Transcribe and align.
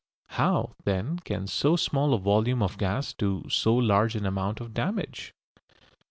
How, 0.29 0.73
then, 0.83 1.19
can 1.19 1.45
so 1.45 1.75
small 1.75 2.15
a 2.15 2.17
volume 2.17 2.63
of 2.63 2.79
gas 2.79 3.13
do 3.13 3.43
so 3.49 3.75
large 3.75 4.15
an 4.15 4.25
amount 4.25 4.59
of 4.59 4.73
damage? 4.73 5.35